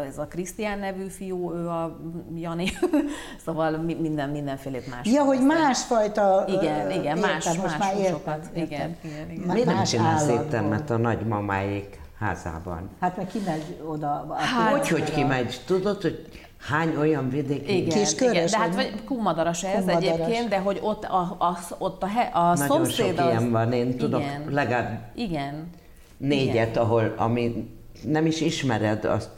[0.08, 2.00] ez a Krisztián nevű fiú, ő a
[2.34, 2.68] Jani,
[3.44, 5.06] szóval minden, mindenfélét más.
[5.06, 6.44] Ja, hogy másfajta...
[6.48, 8.50] Igen, igen, más, értem, más már húsokat.
[8.54, 9.54] Igen, igen, igen.
[9.54, 12.90] Miért nem csinálsz éttermet a nagymamáik házában?
[13.00, 14.34] Hát meg kimegy oda.
[14.36, 15.60] Hát, hogy, hogy kimegy?
[15.66, 16.28] Tudod, hogy
[16.68, 17.70] Hány olyan vidék?
[17.70, 20.08] Igen, Kis körös, igen, de hát vagy kumadaras ez kumadaras.
[20.08, 23.30] egyébként, de hogy ott a, a, ott a, a, a Nagyon szomszéd sok az...
[23.30, 25.70] ilyen van, én tudok igen, legalább igen,
[26.16, 26.82] négyet, igen.
[26.82, 27.70] ahol ami
[28.04, 29.30] nem is ismered azt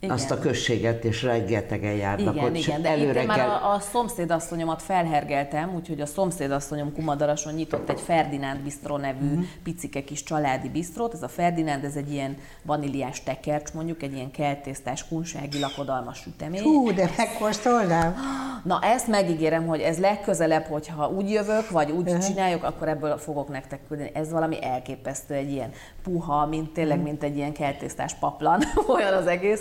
[0.00, 0.14] igen.
[0.14, 2.56] azt a községet, és rengetegen járnak igen, ott.
[2.56, 3.36] Igen, de előre én kell...
[3.36, 9.40] már a, a szomszédasszonyomat felhergeltem, úgyhogy a szomszédasszonyom Kumadarason nyitott egy Ferdinánd Bistro nevű mm.
[9.62, 11.14] picike kis családi bistrót.
[11.14, 16.62] Ez a Ferdinánd, ez egy ilyen vaníliás tekercs, mondjuk egy ilyen keltésztás, kunsági lakodalmas sütemény.
[16.62, 18.16] Hú, de megkóstolnám.
[18.64, 22.26] Na ezt megígérem, hogy ez legközelebb, hogyha úgy jövök, vagy úgy uh-huh.
[22.26, 24.10] csináljuk, akkor ebből fogok nektek küldeni.
[24.14, 25.70] Ez valami elképesztő, egy ilyen
[26.02, 28.62] puha, mint tényleg, mint egy ilyen keltésztás paplan,
[28.96, 29.60] olyan az egész.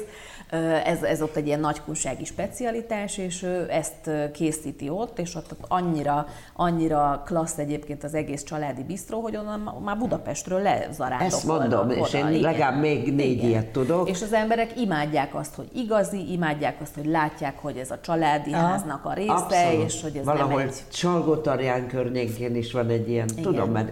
[0.85, 6.27] Ez, ez ott egy ilyen nagykunsági specialitás, és ő ezt készíti ott, és ott annyira,
[6.53, 11.27] annyira klassz egyébként az egész családi bistró, hogy onnan már Budapestről lezarándok.
[11.27, 12.41] Ezt mondom, oda, és én igen.
[12.41, 13.49] legalább még négy igen.
[13.49, 14.09] ilyet tudok.
[14.09, 18.53] És az emberek imádják azt, hogy igazi, imádják azt, hogy látják, hogy ez a családi
[18.53, 18.67] Aha.
[18.67, 19.85] háznak a része, Abszolút.
[19.85, 20.83] és hogy ez Valahol nem egy...
[20.91, 23.43] Csalgótarján környékén is van egy ilyen, igen.
[23.43, 23.91] tudom, mert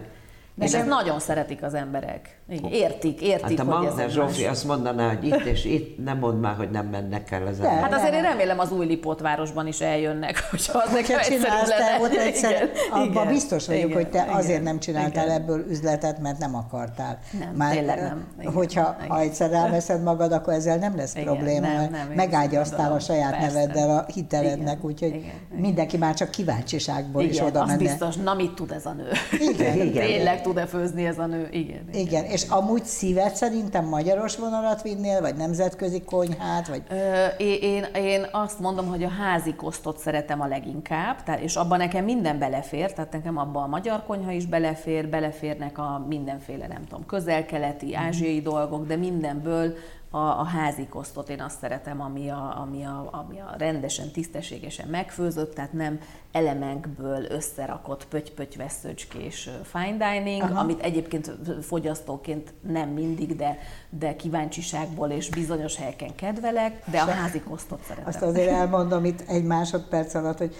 [0.59, 2.37] és ezt nagyon szeretik az emberek.
[2.49, 6.17] Igen, értik, értik, hát a hogy ez Zsófi azt mondaná, hogy itt és itt nem
[6.17, 7.81] mond már, hogy nem mennek el az emberek.
[7.81, 11.99] Hát azért én remélem az új Lipótvárosban is eljönnek, hogy az nekem egyszerűbb lenne.
[12.01, 15.41] Ott egyszer, igen, abban igen, biztos vagyok, igen, hogy te igen, azért nem csináltál igen.
[15.41, 17.19] ebből üzletet, mert nem akartál.
[17.39, 18.27] Nem, már, tényleg nem.
[18.39, 19.09] Igen, hogyha igen.
[19.09, 23.37] ha egyszer elveszed magad, akkor ezzel nem lesz igen, probléma, nem, nem, megágyaztál a saját
[23.37, 23.59] persze.
[23.59, 27.77] neveddel a hitelednek, úgyhogy mindenki már csak kíváncsiságból is oda menne.
[27.77, 29.09] biztos, na mit tud ez a nő?
[29.39, 31.47] Igen, Tényleg tud-e főzni ez a nő?
[31.51, 31.81] Igen.
[31.91, 36.67] Igen, és amúgy szíved szerintem magyaros vonalat vinnél, vagy nemzetközi konyhát?
[36.67, 36.83] Vagy...
[36.89, 41.77] Ö, én, én azt mondom, hogy a házi kosztot szeretem a leginkább, tehát, és abban
[41.77, 46.83] nekem minden belefér, tehát nekem abban a magyar konyha is belefér, beleférnek a mindenféle, nem
[46.83, 49.73] tudom, közel-keleti, ázsiai dolgok, de mindenből
[50.15, 54.87] a, a házi kosztot én azt szeretem, ami a, ami, a, ami a rendesen, tisztességesen
[54.87, 55.99] megfőzött, tehát nem
[56.31, 60.59] elemekből összerakott pöty-pöty veszőcskés fine dining, Aha.
[60.59, 63.57] amit egyébként fogyasztóként nem mindig, de,
[63.89, 68.07] de kíváncsiságból és bizonyos helyeken kedvelek, de a házi kosztot szeretem.
[68.07, 70.55] Azt azért elmondom itt egy másodperc alatt, hogy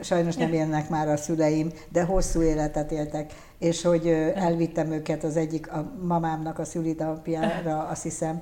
[0.00, 5.36] sajnos nem élnek már a szüleim, de hosszú életet éltek, és hogy elvittem őket az
[5.36, 8.40] egyik, a mamámnak a szülidapjára, azt hiszem,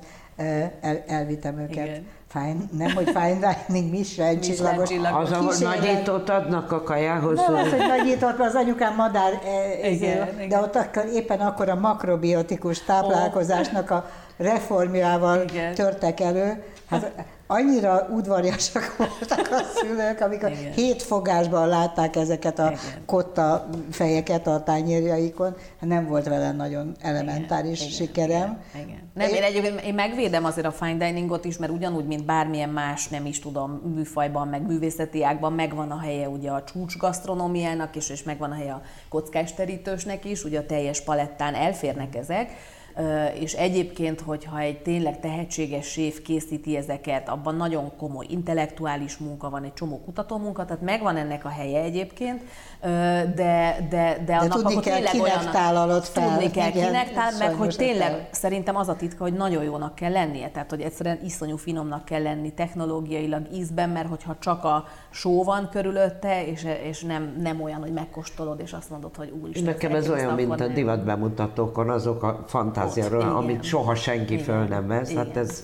[0.81, 1.85] el, elvittem őket.
[1.85, 2.05] Igen.
[2.27, 4.89] Fine, nem, hogy fine dining, Michelin csillagos.
[5.13, 7.37] Az, ahol nagyítót adnak a kajához.
[7.47, 9.41] Nem az, hogy nagyított, az anyukám madár,
[9.81, 10.63] e, igen, de igen.
[10.63, 15.73] ott akkor, éppen akkor a makrobiotikus táplálkozásnak a reformjával igen.
[15.73, 16.63] törtek elő.
[16.89, 20.71] Hát annyira udvariasak voltak a szülők, amikor Igen.
[20.71, 23.03] hét fogásban látták ezeket a Igen.
[23.05, 27.91] kotta fejeket a tányérjaikon, hát nem volt vele nagyon elementáris Igen.
[27.91, 28.61] sikerem.
[28.73, 28.87] Igen.
[28.87, 29.09] Igen.
[29.13, 33.07] Nem, én, egyébként én megvédem azért a fine diningot is, mert ugyanúgy, mint bármilyen más,
[33.07, 38.09] nem is tudom, műfajban, meg művészeti ágban megvan a helye ugye a csúcs gasztronómiának is,
[38.09, 42.51] és megvan a helye a kockás terítősnek is, ugye a teljes palettán elférnek ezek,
[43.39, 49.63] és egyébként, hogyha egy tényleg tehetséges séf készíti ezeket, abban nagyon komoly intellektuális munka van,
[49.63, 52.41] egy csomó kutatómunka, tehát megvan ennek a helye egyébként,
[52.81, 55.51] de, de, de, de annak tudni akkor kell, tényleg olyan...
[55.51, 56.29] tálalod fel.
[56.29, 58.27] Tudni kell, igen, kinek tál, meg hogy tényleg fel.
[58.31, 62.21] szerintem az a titka, hogy nagyon jónak kell lennie, tehát hogy egyszerűen iszonyú finomnak kell
[62.21, 67.79] lenni technológiailag ízben, mert hogyha csak a só van körülötte, és, és nem, nem olyan,
[67.79, 69.63] hogy megkóstolod, és azt mondod, hogy úristen.
[69.63, 72.43] Nekem ez olyan, mint a divatbemutatókon, azok a
[72.79, 74.45] fantáziáról, amit soha senki igen.
[74.45, 75.13] föl nem vesz.
[75.13, 75.63] Hát ez,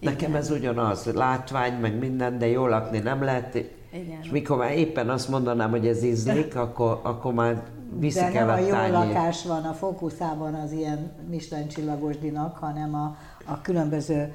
[0.00, 3.54] nekem ez ugyanaz, látvány, meg minden, de jól lakni nem lehet.
[3.54, 4.18] Igen.
[4.22, 7.62] És mikor már éppen azt mondanám, hogy ez ízlik, akkor, akkor már
[7.98, 12.56] viszik De el a a jó lakás van a fókuszában az ilyen Michelin csillagos dinak,
[12.56, 14.32] hanem a, a különböző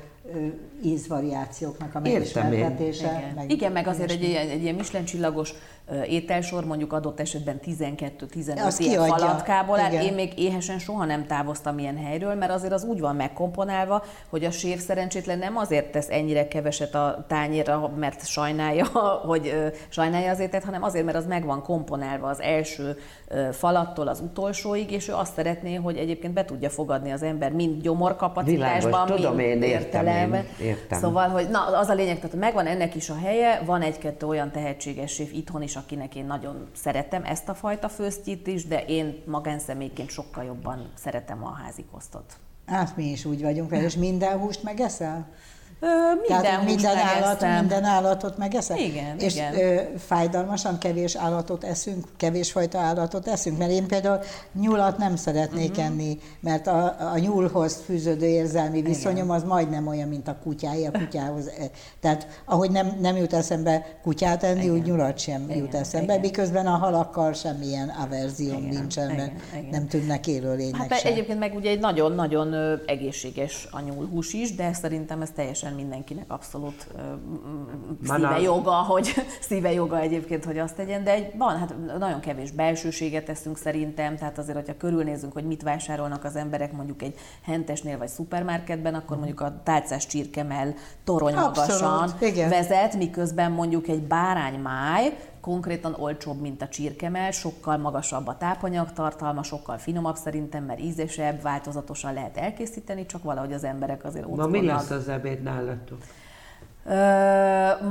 [0.83, 3.17] ízvariációknak a megismertetése.
[3.17, 3.33] Igen.
[3.35, 5.53] Meg, Igen, meg azért egy, egy, egy ilyen Michelin csillagos
[6.07, 9.91] ételsor mondjuk adott esetben 12-15 ilyen falatkából áll.
[9.91, 14.43] Én még éhesen soha nem távoztam ilyen helyről, mert azért az úgy van megkomponálva, hogy
[14.43, 18.85] a séf szerencsétlen nem azért tesz ennyire keveset a tányérra, mert sajnálja,
[19.31, 22.97] hogy sajnálja az ételt, hanem azért, mert az meg van komponálva az első
[23.51, 27.81] falattól az utolsóig, és ő azt szeretné, hogy egyébként be tudja fogadni az ember mind
[27.81, 30.45] gyomorkapacitásban, Világos, tudom, mind én értelemben.
[30.61, 30.99] Értem.
[30.99, 34.51] Szóval, hogy na, az a lényeg, tehát megvan ennek is a helye, van egy-kettő olyan
[34.51, 39.23] tehetséges séf itthon is, akinek én nagyon szeretem ezt a fajta főztjét is, de én
[39.25, 42.37] magánszemélyként sokkal jobban szeretem a házi kosztot.
[42.65, 45.27] Hát mi is úgy vagyunk és minden húst megeszel?
[45.79, 48.79] Minden Tehát minden, állat, minden állatot megeszek?
[48.79, 49.53] Igen, és igen.
[49.53, 54.19] Ö, fájdalmasan kevés állatot eszünk, kevés fajta állatot eszünk, mert én például
[54.53, 55.85] nyulat nem szeretnék uh-huh.
[55.85, 59.35] enni, mert a, a nyúlhoz fűződő érzelmi viszonyom igen.
[59.35, 61.49] az majdnem olyan, mint a kutyáé a kutyához.
[61.99, 64.73] Tehát ahogy nem, nem jut eszembe kutyát enni, igen.
[64.73, 66.25] úgy nyulat sem igen, jut eszembe, igen.
[66.25, 69.69] miközben a halakkal semmilyen averzióm igen, nincsen, igen, mert igen.
[69.69, 71.11] nem tűnnek élőlénynek hát, sem.
[71.11, 76.25] Egyébként meg ugye egy nagyon-nagyon egészséges a nyúlhús is, de szerintem ez teljesen természetesen mindenkinek
[76.27, 76.87] abszolút
[78.03, 79.13] szíve joga, hogy
[79.49, 84.17] szíve joga egyébként, hogy azt tegyen, de egy, van, hát nagyon kevés belsőséget teszünk szerintem,
[84.17, 89.17] tehát azért, hogyha körülnézünk, hogy mit vásárolnak az emberek mondjuk egy hentesnél vagy szupermarketben, akkor
[89.17, 89.25] mhm.
[89.25, 92.09] mondjuk a tálcás csirkemel torony magasan
[92.49, 99.77] vezet, miközben mondjuk egy báránymáj konkrétan olcsóbb, mint a csirkemel, sokkal magasabb a tápanyagtartalma, sokkal
[99.77, 104.65] finomabb szerintem, mert ízesebb, változatosan lehet elkészíteni, csak valahogy az emberek azért ott Ma mi
[104.65, 105.97] lesz az ebéd nálatok?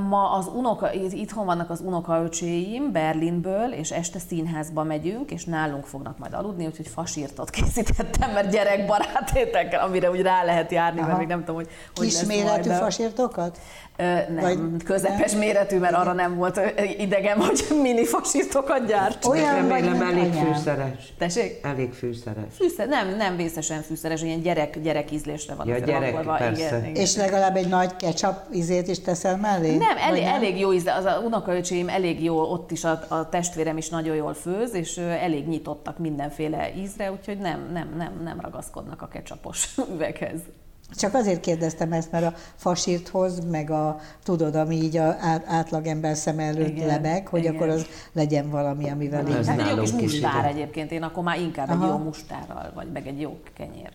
[0.08, 6.18] Ma az unoka, itthon vannak az unokaöcséim Berlinből, és este színházba megyünk, és nálunk fognak
[6.18, 11.06] majd aludni, úgyhogy fasírtot készítettem, mert gyerekbarát ételkel, amire úgy rá lehet járni, Aha.
[11.06, 13.58] mert még nem tudom, hogy hogy Kis méretű fasírtokat?
[13.98, 15.40] Nem, Vagy közepes nem?
[15.40, 16.60] méretű, mert arra nem volt
[16.98, 19.24] idegem, hogy mini fasírtokat gyárt.
[19.24, 21.12] Olyan Remélem elég fűszeres.
[21.18, 21.60] Tessék?
[21.62, 22.44] Elég fűszeres.
[22.58, 26.24] Fűszer, nem, nem vészesen fűszeres, ilyen gyerek, gyerek ízlésre van ja, gyerek.
[26.24, 26.66] Persze.
[26.66, 27.02] Igen, igen.
[27.02, 29.76] És legalább egy nagy ketchup ízét is teszel mellé?
[29.76, 30.34] Nem, elég, nem?
[30.34, 30.94] elég jó íze.
[30.94, 34.96] Az a unokaöcsém elég jó, ott is a, a testvérem is nagyon jól főz, és
[34.96, 40.40] elég nyitottak mindenféle ízre, úgyhogy nem, nem, nem, nem ragaszkodnak a ketchupos üveghez.
[40.96, 46.38] Csak azért kérdeztem ezt, mert a fasírthoz, meg a, tudod, ami így a átlagember szem
[46.38, 47.54] előtt igen, lebeg, hogy igen.
[47.54, 49.44] akkor az legyen valami, amivel én...
[49.44, 51.84] Hát egy jó kis mustár egyébként, én akkor már inkább Aha.
[51.84, 53.92] egy jó mustárral, vagy meg egy jó kenyér.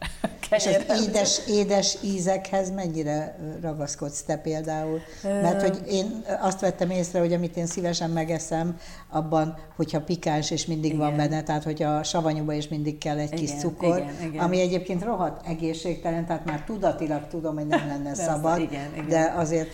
[0.55, 4.99] És az édes, édes ízekhez mennyire ragaszkodsz te például?
[5.23, 8.77] Mert hogy én azt vettem észre, hogy amit én szívesen megeszem,
[9.09, 10.97] abban, hogyha pikáns és mindig igen.
[10.97, 14.43] van benne, tehát hogyha a savanyúba is mindig kell egy igen, kis cukor, igen, igen.
[14.43, 19.07] ami egyébként rohadt egészségtelen, tehát már tudatilag tudom, hogy nem lenne Persze, szabad, igen, igen.
[19.07, 19.69] de azért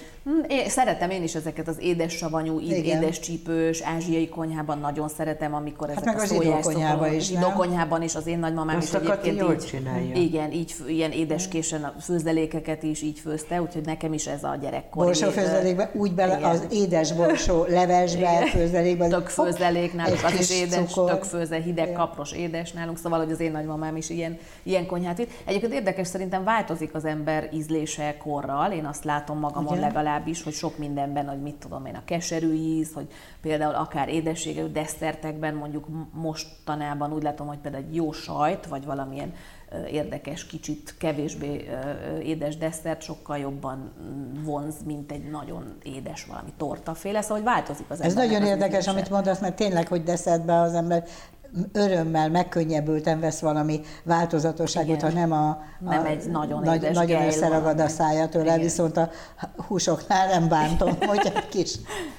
[0.47, 5.87] én szeretem én is ezeket az édes savanyú, édes csípős, ázsiai konyhában nagyon szeretem, amikor
[5.87, 8.93] hát ezek meg a szójás konyhában is, zsidó konyhában is, az én nagymamám Azt is
[8.93, 10.15] egyébként így, csinálja.
[10.15, 15.05] igen, így ilyen édeskésen a főzelékeket is így főzte, úgyhogy nekem is ez a gyerekkori.
[15.05, 16.49] Borsó főzelékbe, úgy bele igen.
[16.49, 18.47] az édes borsó levesbe, igen.
[18.47, 19.07] főzelékbe.
[19.07, 21.11] Tök főzelék nálunk, az is édes, cukor.
[21.11, 21.97] tök főze, hideg, igen.
[21.97, 25.31] kapros, édes nálunk, szóval, hogy az én nagymamám is ilyen, ilyen konyhát vitt.
[25.45, 29.89] Egyébként érdekes, szerintem változik az ember ízlése korral, én azt látom magamon igen.
[30.19, 33.07] Legalábbis, hogy sok mindenben, hogy mit tudom én, a keserű íz, hogy
[33.41, 39.33] például akár édességű desszertekben mondjuk mostanában úgy látom, hogy például egy jó sajt, vagy valamilyen
[39.91, 41.69] érdekes, kicsit kevésbé
[42.23, 43.91] édes desszert sokkal jobban
[44.43, 49.09] vonz, mint egy nagyon édes valami tortaféle, szóval hogy változik az Ez nagyon érdekes, amit
[49.09, 51.03] mondasz, mert tényleg, hogy desszertbe az ember
[51.71, 55.11] örömmel, megkönnyebbülten vesz valami változatosságot, Igen.
[55.11, 58.59] ha nem a, a nem egy nagyon, nagy, nagyon összeragad a szája tőle, Igen.
[58.59, 59.09] viszont a
[59.67, 61.75] húsoknál nem bántom, hogy egy kis.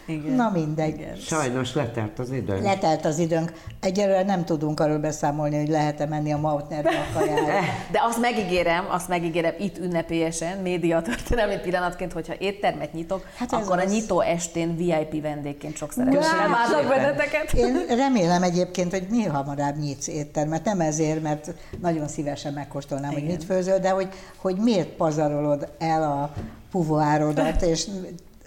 [0.07, 0.33] Igen.
[0.33, 0.95] Na mindegy.
[0.95, 1.17] Igen.
[1.17, 2.63] Sajnos letelt az időnk.
[2.63, 3.53] Letelt az időnk.
[3.81, 7.65] Egyelőre nem tudunk arról beszámolni, hogy lehet-e menni a Mautnerbe a kajára.
[7.91, 13.79] De azt megígérem, azt megígérem itt ünnepélyesen, média történelmi pillanatként, hogyha éttermet nyitok, hát akkor
[13.79, 13.85] az...
[13.85, 17.53] a nyitó estén VIP vendégként sok szeretettel várlak benneteket.
[17.53, 23.11] Én remélem egyébként, hogy mi mi hamarabb nyitsz éttermet, nem ezért, mert nagyon szívesen megkóstolnám,
[23.11, 23.23] Igen.
[23.23, 26.33] hogy mit főzöl, de hogy, hogy miért pazarolod el a
[26.71, 27.87] puvoárodat, és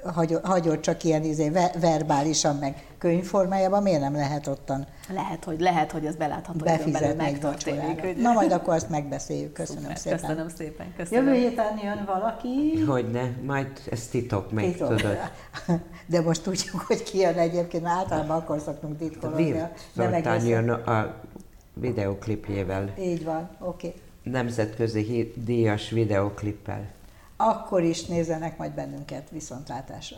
[0.06, 4.86] hagyod, hagyod csak ilyen izé, verbálisan, meg könyvformájában, miért nem lehet ottan?
[5.10, 8.02] Lehet, hogy, lehet, hogy ez belátható, hogy belőle megtörténik.
[8.02, 8.16] Hogy...
[8.18, 9.54] Na majd akkor azt megbeszéljük.
[9.54, 10.20] Köszönöm Szuper, szépen.
[10.20, 10.94] Köszönöm szépen.
[10.98, 11.26] Köszönöm.
[11.26, 12.84] Jövő héten jön valaki.
[12.88, 14.96] Hogyne, majd ez titok még, titok.
[14.96, 15.18] tudod.
[16.06, 19.56] De most tudjuk, hogy ki jön egyébként, mert általában akkor szoktunk titkolni.
[19.96, 21.16] Zoltán jön a
[21.74, 22.94] videoklipjével.
[23.00, 23.88] Így van, oké.
[23.88, 24.02] Okay.
[24.24, 26.88] Nemzetközi díjas videoklippel
[27.38, 30.17] akkor is nézzenek majd bennünket viszontlátásra.